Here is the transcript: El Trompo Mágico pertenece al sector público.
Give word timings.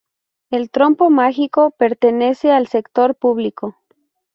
El 0.49 0.71
Trompo 0.71 1.11
Mágico 1.11 1.75
pertenece 1.77 2.51
al 2.51 2.65
sector 2.65 3.13
público. 3.13 3.75